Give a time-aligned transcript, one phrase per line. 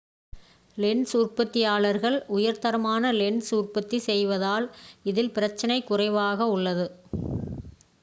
[0.77, 4.67] lens உற்பத்தியாளர்கள் உயர்தரமான lens உற்பத்தி செய்வதால்
[5.05, 6.87] இதில் பிரச்சினை குறைவாக உள்ளது